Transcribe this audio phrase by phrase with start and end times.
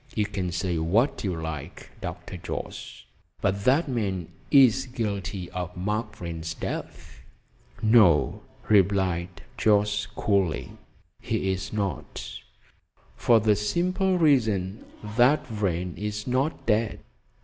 [0.15, 2.35] You can say what you like, Dr.
[2.37, 3.03] Jorce,
[3.39, 7.19] but that man is guilty of Mark Vrain's death."
[7.83, 10.71] "No," replied Jorce coolly,
[11.19, 12.25] "he's not,
[13.15, 14.83] for the simple reason
[15.17, 17.01] that Vrain is not dead."